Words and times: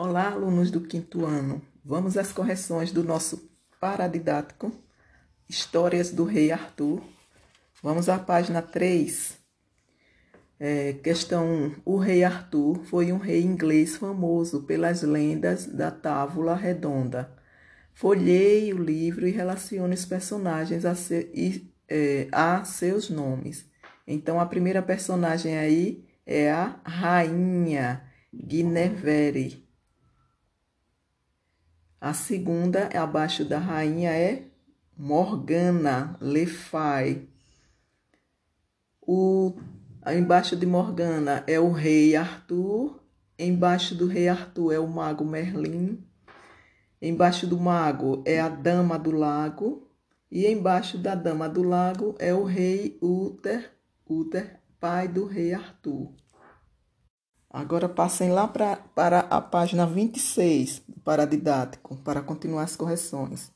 Olá, 0.00 0.30
alunos 0.30 0.70
do 0.70 0.80
quinto 0.80 1.26
ano. 1.26 1.60
Vamos 1.84 2.16
às 2.16 2.30
correções 2.30 2.92
do 2.92 3.02
nosso 3.02 3.50
paradidático 3.80 4.70
Histórias 5.48 6.12
do 6.12 6.22
Rei 6.22 6.52
Arthur. 6.52 7.02
Vamos 7.82 8.08
à 8.08 8.16
página 8.16 8.62
3. 8.62 9.36
É, 10.60 10.92
questão 10.92 11.52
1. 11.52 11.74
O 11.84 11.96
rei 11.96 12.22
Arthur 12.22 12.84
foi 12.84 13.10
um 13.10 13.18
rei 13.18 13.42
inglês 13.42 13.96
famoso 13.96 14.62
pelas 14.62 15.02
lendas 15.02 15.66
da 15.66 15.90
Távola 15.90 16.54
Redonda. 16.54 17.36
Folheie 17.92 18.72
o 18.72 18.78
livro 18.78 19.26
e 19.26 19.32
relacione 19.32 19.94
os 19.94 20.04
personagens 20.04 20.84
a, 20.84 20.94
e, 21.34 21.68
é, 21.88 22.28
a 22.30 22.62
seus 22.62 23.10
nomes. 23.10 23.68
Então, 24.06 24.38
a 24.38 24.46
primeira 24.46 24.80
personagem 24.80 25.58
aí 25.58 26.06
é 26.24 26.52
a 26.52 26.80
rainha 26.84 28.04
Guinevere. 28.32 29.67
A 32.00 32.14
segunda, 32.14 32.88
abaixo 32.94 33.44
da 33.44 33.58
rainha, 33.58 34.12
é 34.12 34.44
Morgana 34.96 36.16
Le 36.20 36.46
Fay. 36.46 37.28
O, 39.02 39.54
embaixo 40.06 40.54
de 40.54 40.64
Morgana 40.64 41.42
é 41.48 41.58
o 41.58 41.72
rei 41.72 42.14
Arthur. 42.14 43.00
Embaixo 43.36 43.96
do 43.96 44.06
rei 44.06 44.28
Arthur 44.28 44.72
é 44.72 44.78
o 44.78 44.86
mago 44.86 45.24
Merlin. 45.24 45.98
Embaixo 47.02 47.48
do 47.48 47.58
mago 47.58 48.22
é 48.24 48.40
a 48.40 48.48
dama 48.48 48.96
do 48.96 49.10
lago. 49.10 49.88
E 50.30 50.46
embaixo 50.46 50.98
da 50.98 51.16
dama 51.16 51.48
do 51.48 51.64
lago 51.64 52.14
é 52.20 52.32
o 52.32 52.44
rei 52.44 52.96
Uther, 53.02 53.72
Uther, 54.08 54.60
pai 54.78 55.08
do 55.08 55.26
rei 55.26 55.52
Arthur. 55.52 56.12
Agora 57.50 57.88
passem 57.88 58.30
lá 58.30 58.46
pra, 58.46 58.76
para 58.76 59.20
a 59.20 59.40
página 59.40 59.86
26 59.86 60.82
do 60.86 61.00
paradidático 61.00 61.96
para 61.96 62.20
continuar 62.20 62.64
as 62.64 62.76
correções. 62.76 63.50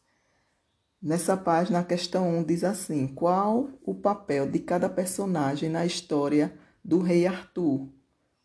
Nessa 1.02 1.36
página, 1.36 1.80
a 1.80 1.84
questão 1.84 2.38
1 2.38 2.44
diz 2.44 2.64
assim: 2.64 3.08
Qual 3.08 3.68
o 3.84 3.94
papel 3.94 4.48
de 4.48 4.60
cada 4.60 4.88
personagem 4.88 5.68
na 5.68 5.84
história 5.84 6.54
do 6.84 7.00
rei 7.00 7.26
Arthur? 7.26 7.88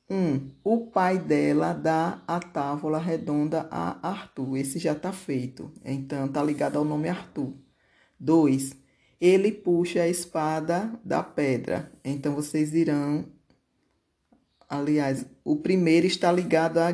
1. 0.09 0.15
Um, 0.15 0.51
o 0.63 0.87
pai 0.87 1.19
dela 1.19 1.73
dá 1.73 2.23
a 2.27 2.39
távola 2.39 2.97
redonda 2.97 3.67
a 3.69 4.07
Arthur. 4.07 4.57
Esse 4.57 4.79
já 4.79 4.93
está 4.93 5.11
feito, 5.11 5.71
então 5.83 6.25
está 6.25 6.41
ligado 6.41 6.77
ao 6.77 6.85
nome 6.85 7.09
Arthur. 7.09 7.53
2. 8.19 8.75
Ele 9.19 9.51
puxa 9.51 10.01
a 10.01 10.07
espada 10.07 10.91
da 11.03 11.21
pedra. 11.21 11.91
Então 12.03 12.33
vocês 12.33 12.73
irão. 12.73 13.25
Aliás, 14.67 15.25
o 15.43 15.55
primeiro 15.55 16.05
está 16.05 16.31
ligado 16.31 16.79
a 16.79 16.91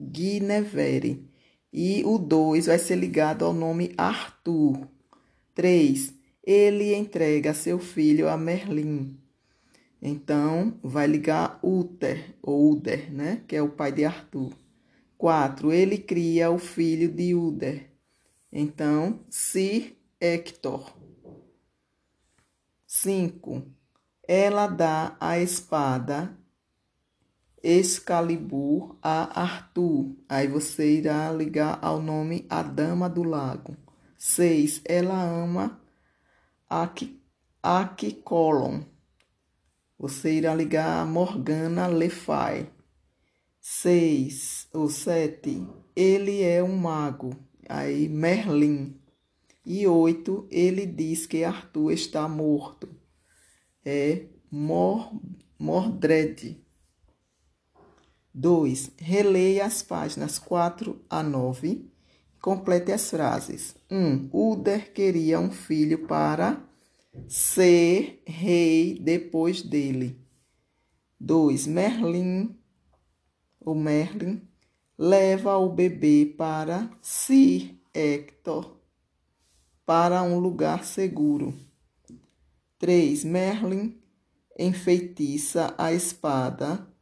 Guinevere. 0.00 1.30
E 1.72 2.04
o 2.04 2.18
2 2.18 2.66
vai 2.66 2.78
ser 2.78 2.96
ligado 2.96 3.44
ao 3.44 3.52
nome 3.52 3.92
Arthur. 3.96 4.88
3. 5.54 6.14
Ele 6.42 6.94
entrega 6.94 7.54
seu 7.54 7.78
filho 7.78 8.28
a 8.28 8.36
Merlin. 8.36 9.18
Então, 10.02 10.78
vai 10.82 11.06
ligar 11.06 11.58
Uther, 11.62 12.36
ou 12.42 12.72
Uder, 12.72 13.12
né? 13.12 13.42
Que 13.48 13.56
é 13.56 13.62
o 13.62 13.70
pai 13.70 13.90
de 13.90 14.04
Arthur. 14.04 14.52
4. 15.16 15.72
Ele 15.72 15.96
cria 15.96 16.50
o 16.50 16.58
filho 16.58 17.08
de 17.08 17.34
Uder. 17.34 17.90
Então, 18.52 19.20
Sir 19.30 19.96
Hector. 20.20 20.92
5. 22.86 23.62
Ela 24.28 24.66
dá 24.66 25.16
a 25.18 25.38
espada 25.38 26.36
Excalibur 27.66 28.94
a 29.02 29.40
Arthur. 29.40 30.14
Aí 30.28 30.46
você 30.46 30.98
irá 30.98 31.32
ligar 31.32 31.78
ao 31.80 32.02
nome 32.02 32.44
A 32.50 32.62
Dama 32.62 33.08
do 33.08 33.22
Lago. 33.22 33.74
6. 34.18 34.82
Ela 34.84 35.22
ama 35.22 35.80
Aquicolon. 37.62 38.82
Você 39.98 40.34
irá 40.34 40.54
ligar 40.54 41.00
a 41.00 41.06
Morgana 41.06 41.88
Le 41.88 42.10
Fay. 42.10 42.68
6 43.58 44.68
ou 44.74 44.90
7. 44.90 45.66
Ele 45.96 46.42
é 46.42 46.62
um 46.62 46.76
mago. 46.76 47.34
Aí 47.66 48.10
Merlin. 48.10 49.00
E 49.64 49.86
oito, 49.86 50.46
ele 50.50 50.84
diz 50.84 51.24
que 51.24 51.42
Arthur 51.42 51.92
está 51.92 52.28
morto. 52.28 52.94
É 53.82 54.26
Mor, 54.50 55.18
Mordred. 55.58 56.62
2. 58.34 58.90
Releia 58.98 59.64
as 59.64 59.80
páginas 59.80 60.38
4 60.40 61.00
a 61.08 61.22
9. 61.22 61.88
Complete 62.40 62.90
as 62.90 63.08
frases. 63.08 63.76
1. 63.88 63.96
Um, 63.96 64.28
Uder 64.32 64.92
queria 64.92 65.38
um 65.38 65.52
filho 65.52 66.06
para 66.06 66.60
ser 67.28 68.22
rei 68.26 68.98
depois 69.00 69.62
dele. 69.62 70.18
2. 71.20 71.68
Merlin, 71.68 72.58
o 73.60 73.72
Merlin, 73.72 74.42
leva 74.98 75.56
o 75.56 75.68
bebê 75.68 76.34
para 76.36 76.90
Sir 77.00 77.78
Hector 77.94 78.76
para 79.86 80.22
um 80.22 80.38
lugar 80.38 80.84
seguro. 80.84 81.54
3. 82.80 83.24
Merlin 83.24 83.96
enfeitiça 84.58 85.74
a 85.78 85.92
espada 85.92 86.93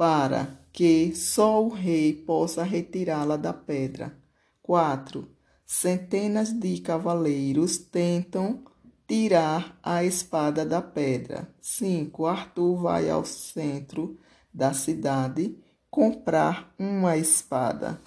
para 0.00 0.58
que 0.72 1.14
só 1.14 1.62
o 1.62 1.68
rei 1.68 2.14
possa 2.14 2.62
retirá-la 2.62 3.36
da 3.36 3.52
pedra. 3.52 4.16
4. 4.62 5.28
Centenas 5.66 6.58
de 6.58 6.80
cavaleiros 6.80 7.76
tentam 7.76 8.64
tirar 9.06 9.78
a 9.82 10.02
espada 10.02 10.64
da 10.64 10.80
pedra. 10.80 11.54
5. 11.60 12.24
Arthur 12.24 12.80
vai 12.80 13.10
ao 13.10 13.26
centro 13.26 14.18
da 14.54 14.72
cidade 14.72 15.54
comprar 15.90 16.74
uma 16.78 17.18
espada. 17.18 18.00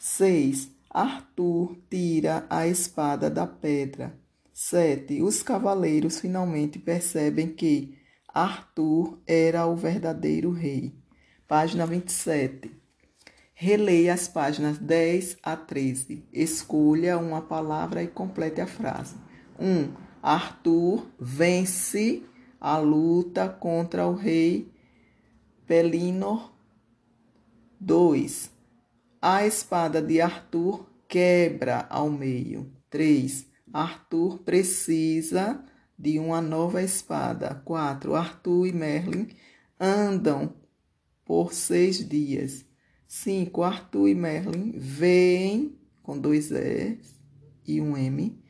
6. 0.00 0.72
Arthur 0.90 1.78
tira 1.88 2.46
a 2.50 2.66
espada 2.66 3.30
da 3.30 3.46
pedra. 3.46 4.12
7. 4.52 5.22
Os 5.22 5.40
cavaleiros 5.44 6.18
finalmente 6.18 6.80
percebem 6.80 7.54
que 7.54 7.96
Arthur 8.26 9.20
era 9.24 9.68
o 9.68 9.76
verdadeiro 9.76 10.50
rei. 10.50 10.97
Página 11.48 11.86
27. 11.86 12.70
Releia 13.54 14.12
as 14.12 14.28
páginas 14.28 14.76
10 14.76 15.38
a 15.42 15.56
13. 15.56 16.22
Escolha 16.30 17.16
uma 17.16 17.40
palavra 17.40 18.02
e 18.02 18.06
complete 18.06 18.60
a 18.60 18.66
frase. 18.66 19.16
1. 19.58 19.66
Um, 19.66 19.94
Arthur 20.22 21.06
vence 21.18 22.22
a 22.60 22.76
luta 22.76 23.48
contra 23.48 24.06
o 24.06 24.14
rei 24.14 24.70
Pelínor. 25.66 26.52
2. 27.80 28.50
A 29.22 29.46
espada 29.46 30.02
de 30.02 30.20
Arthur 30.20 30.86
quebra 31.08 31.86
ao 31.88 32.10
meio. 32.10 32.70
3. 32.90 33.46
Arthur 33.72 34.40
precisa 34.40 35.64
de 35.98 36.18
uma 36.18 36.42
nova 36.42 36.82
espada. 36.82 37.62
4. 37.64 38.14
Arthur 38.14 38.66
e 38.66 38.72
Merlin 38.72 39.28
andam 39.80 40.52
por 41.28 41.52
seis 41.52 42.08
dias. 42.08 42.64
5. 43.06 43.62
Arthur 43.62 44.08
e 44.08 44.14
Merlin 44.14 44.72
veem, 44.74 45.78
com 46.02 46.18
dois 46.18 46.50
S 46.50 47.14
e 47.66 47.82
um 47.82 47.98
M, 47.98 48.42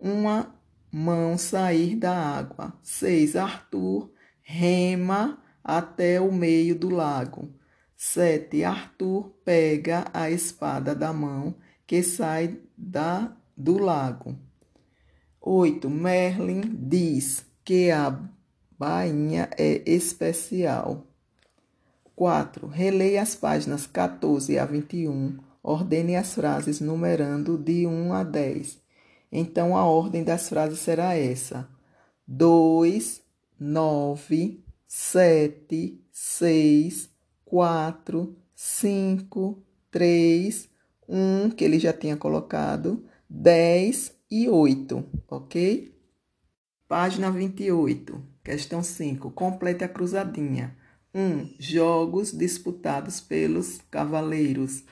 uma 0.00 0.54
mão 0.90 1.36
sair 1.36 1.94
da 1.94 2.16
água. 2.16 2.72
6. 2.82 3.36
Arthur 3.36 4.10
rema 4.40 5.42
até 5.62 6.18
o 6.22 6.32
meio 6.32 6.74
do 6.74 6.88
lago. 6.88 7.52
7. 7.98 8.64
Arthur 8.64 9.28
pega 9.44 10.06
a 10.14 10.30
espada 10.30 10.94
da 10.94 11.12
mão 11.12 11.54
que 11.86 12.02
sai 12.02 12.58
da, 12.76 13.36
do 13.54 13.76
lago. 13.76 14.38
8. 15.38 15.90
Merlin 15.90 16.62
diz 16.62 17.44
que 17.62 17.90
a 17.90 18.18
bainha 18.78 19.50
é 19.58 19.82
especial. 19.84 21.11
4. 22.14 22.66
Releia 22.66 23.22
as 23.22 23.34
páginas 23.34 23.86
14 23.86 24.58
a 24.58 24.64
21. 24.64 25.38
Ordene 25.62 26.16
as 26.16 26.34
frases 26.34 26.80
numerando 26.80 27.56
de 27.56 27.86
1 27.86 28.12
a 28.12 28.24
10. 28.24 28.80
Então 29.30 29.76
a 29.76 29.84
ordem 29.84 30.22
das 30.24 30.48
frases 30.48 30.80
será 30.80 31.16
essa: 31.16 31.68
2, 32.26 33.22
9, 33.58 34.64
7, 34.86 36.04
6, 36.10 37.10
4, 37.44 38.36
5, 38.54 39.62
3, 39.90 40.68
1, 41.08 41.50
que 41.50 41.64
ele 41.64 41.78
já 41.78 41.92
tinha 41.92 42.16
colocado, 42.16 43.04
10 43.28 44.14
e 44.30 44.48
8, 44.48 45.04
ok? 45.28 45.94
Página 46.88 47.30
28, 47.30 48.22
questão 48.44 48.82
5. 48.82 49.30
Complete 49.30 49.84
a 49.84 49.88
cruzadinha. 49.88 50.76
Um, 51.14 51.54
jogos 51.58 52.32
disputados 52.32 53.20
pelos 53.20 53.80
cavaleiros. 53.90 54.82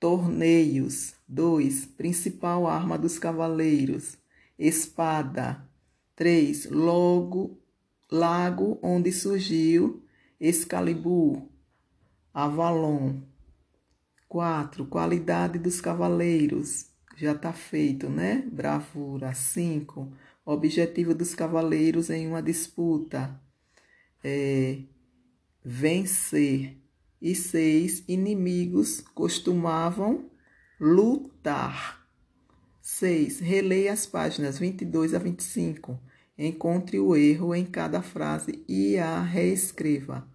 Torneios. 0.00 1.14
2. 1.28 1.86
Principal 1.86 2.66
arma 2.66 2.98
dos 2.98 3.18
cavaleiros. 3.18 4.16
Espada. 4.58 5.68
3. 6.16 6.70
Logo, 6.70 7.58
lago 8.10 8.78
onde 8.82 9.12
surgiu 9.12 10.02
Excalibur. 10.40 11.42
Avalon. 12.32 13.20
4. 14.28 14.86
Qualidade 14.86 15.58
dos 15.58 15.80
cavaleiros. 15.80 16.86
Já 17.16 17.32
está 17.32 17.52
feito, 17.52 18.08
né? 18.08 18.42
Bravura. 18.50 19.34
5. 19.34 20.10
Objetivo 20.44 21.14
dos 21.14 21.34
cavaleiros 21.34 22.08
em 22.08 22.26
uma 22.26 22.42
disputa. 22.42 23.38
É, 24.24 24.82
vencer. 25.64 26.78
E 27.20 27.34
seis, 27.34 28.02
inimigos 28.08 29.00
costumavam 29.14 30.30
lutar. 30.80 32.06
Seis, 32.80 33.38
releia 33.38 33.92
as 33.92 34.06
páginas 34.06 34.58
22 34.58 35.14
a 35.14 35.18
25. 35.18 35.98
Encontre 36.36 36.98
o 36.98 37.14
erro 37.14 37.54
em 37.54 37.64
cada 37.64 38.02
frase 38.02 38.64
e 38.68 38.98
a 38.98 39.22
reescreva. 39.22 40.26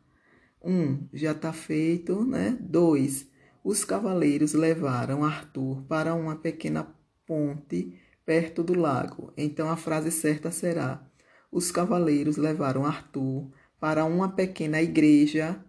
Um, 0.63 1.07
já 1.13 1.33
está 1.33 1.51
feito, 1.51 2.23
né? 2.23 2.57
Dois, 2.61 3.27
os 3.63 3.83
cavaleiros 3.83 4.53
levaram 4.53 5.25
Arthur 5.25 5.81
para 5.83 6.15
uma 6.15 6.37
pequena 6.37 6.87
ponte 7.25 7.99
perto 8.25 8.63
do 8.63 8.73
lago. 8.73 9.33
Então 9.35 9.69
a 9.69 9.75
frase 9.75 10.09
certa 10.09 10.51
será: 10.51 11.05
Os 11.51 11.69
cavaleiros 11.71 12.37
levaram 12.37 12.85
Arthur 12.85 13.51
para 13.79 14.05
uma 14.05 14.29
pequena 14.29 14.81
igreja 14.81 15.59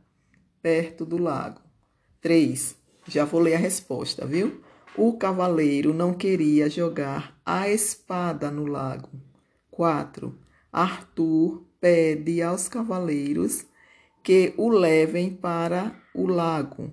perto 0.62 1.05
do 1.05 1.19
lago. 1.19 1.60
3. 2.20 2.76
Já 3.06 3.25
vou 3.25 3.40
ler 3.40 3.55
a 3.55 3.58
resposta, 3.58 4.26
viu? 4.26 4.62
O 4.96 5.16
cavaleiro 5.16 5.94
não 5.94 6.12
queria 6.12 6.69
jogar 6.69 7.38
a 7.44 7.69
espada 7.69 8.50
no 8.50 8.66
lago. 8.66 9.10
4. 9.70 10.37
Arthur 10.72 11.64
pede 11.81 12.43
aos 12.43 12.69
cavaleiros 12.69 13.64
que 14.22 14.52
o 14.56 14.69
levem 14.69 15.31
para 15.31 15.94
o 16.14 16.26
lago. 16.26 16.93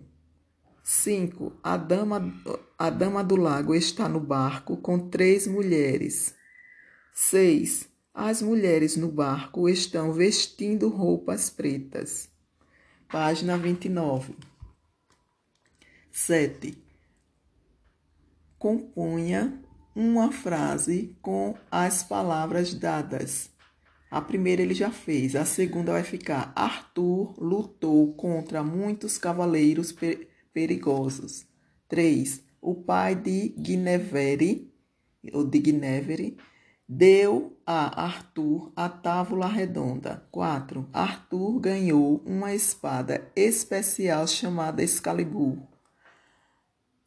5. 0.83 1.53
A 1.63 1.77
dama, 1.77 2.31
a 2.77 2.89
dama 2.91 3.23
do 3.23 3.35
lago 3.35 3.73
está 3.73 4.07
no 4.07 4.19
barco 4.19 4.77
com 4.77 5.09
três 5.09 5.47
mulheres. 5.47 6.35
6. 7.11 7.89
As 8.17 8.41
mulheres 8.41 8.95
no 8.95 9.09
barco 9.11 9.67
estão 9.67 10.13
vestindo 10.13 10.87
roupas 10.87 11.49
pretas. 11.49 12.29
Página 13.11 13.57
29. 13.57 14.33
7. 16.13 16.77
Componha 18.57 19.61
uma 19.93 20.31
frase 20.31 21.13
com 21.21 21.57
as 21.69 22.03
palavras 22.03 22.73
dadas. 22.73 23.49
A 24.09 24.21
primeira 24.21 24.61
ele 24.61 24.73
já 24.73 24.91
fez, 24.91 25.35
a 25.35 25.43
segunda 25.43 25.91
vai 25.91 26.03
ficar: 26.03 26.53
Arthur 26.55 27.35
lutou 27.37 28.13
contra 28.13 28.63
muitos 28.63 29.17
cavaleiros 29.17 29.91
per 29.91 30.29
perigosos. 30.53 31.45
3. 31.89 32.41
O 32.61 32.75
pai 32.75 33.13
de 33.13 33.49
Guinevere, 33.49 34.73
ou 35.33 35.43
de 35.43 35.59
Guinevere, 35.59 36.37
deu 36.87 37.57
a 37.65 38.03
Arthur 38.03 38.71
a 38.75 38.87
tábula 38.87 39.47
redonda. 39.47 40.25
4. 40.31 40.87
Arthur 40.93 41.59
ganhou 41.59 42.21
uma 42.25 42.53
espada 42.53 43.31
especial 43.35 44.27
chamada 44.27 44.83
Excalibur. 44.83 45.57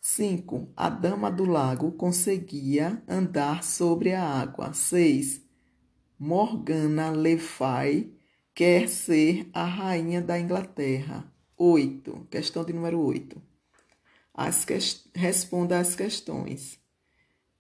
5. 0.00 0.72
A 0.76 0.88
dama 0.88 1.30
do 1.30 1.44
lago 1.44 1.92
conseguia 1.92 3.02
andar 3.06 3.62
sobre 3.62 4.12
a 4.12 4.22
água. 4.22 4.72
6. 4.72 5.42
Morgana 6.18 7.10
Le 7.10 7.38
Fay 7.38 8.12
quer 8.54 8.88
ser 8.88 9.48
a 9.52 9.64
rainha 9.64 10.20
da 10.20 10.38
Inglaterra. 10.38 11.30
8. 11.56 12.26
Questão 12.30 12.64
de 12.64 12.72
número 12.72 13.00
8. 13.00 13.40
As 14.34 14.64
que... 14.64 14.76
Responda 15.14 15.78
as 15.78 15.94
questões. 15.94 16.78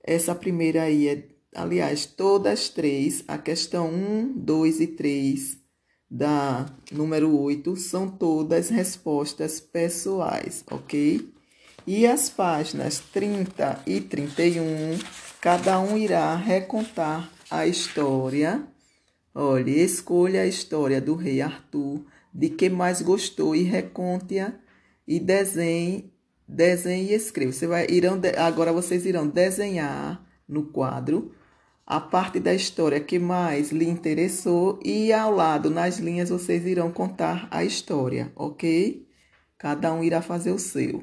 Essa 0.02 0.34
primeira 0.34 0.82
aí 0.82 1.06
é 1.06 1.37
aliás, 1.54 2.06
todas 2.06 2.68
três, 2.68 3.24
a 3.26 3.38
questão 3.38 3.88
1, 3.88 4.32
2 4.36 4.80
e 4.80 4.86
3 4.88 5.58
da 6.10 6.66
número 6.90 7.38
8, 7.38 7.76
são 7.76 8.08
todas 8.08 8.70
respostas 8.70 9.60
pessoais, 9.60 10.64
ok? 10.70 11.32
E 11.86 12.06
as 12.06 12.28
páginas 12.28 13.00
30 13.12 13.82
e 13.86 14.00
31, 14.00 14.98
cada 15.40 15.80
um 15.80 15.96
irá 15.96 16.34
recontar 16.36 17.30
a 17.50 17.66
história. 17.66 18.62
Olha, 19.34 19.70
escolha 19.70 20.42
a 20.42 20.46
história 20.46 21.00
do 21.00 21.14
rei 21.14 21.40
Arthur, 21.40 22.04
de 22.32 22.50
que 22.50 22.68
mais 22.68 23.00
gostou 23.00 23.54
e 23.54 23.62
reconte-a 23.62 24.52
e 25.06 25.18
desenhe, 25.18 26.12
desenhe 26.46 27.10
e 27.10 27.14
escreva. 27.14 27.52
Você 27.52 27.66
vai, 27.66 27.86
irão, 27.88 28.20
agora 28.36 28.72
vocês 28.72 29.06
irão 29.06 29.26
desenhar 29.26 30.22
no 30.46 30.64
quadro 30.64 31.32
a 31.90 31.98
parte 31.98 32.38
da 32.38 32.52
história 32.52 33.00
que 33.00 33.18
mais 33.18 33.72
lhe 33.72 33.88
interessou 33.88 34.78
e 34.84 35.10
ao 35.10 35.34
lado, 35.34 35.70
nas 35.70 35.96
linhas, 35.98 36.28
vocês 36.28 36.66
irão 36.66 36.92
contar 36.92 37.48
a 37.50 37.64
história, 37.64 38.30
ok? 38.36 39.08
Cada 39.56 39.90
um 39.94 40.04
irá 40.04 40.20
fazer 40.20 40.50
o 40.50 40.58
seu. 40.58 41.02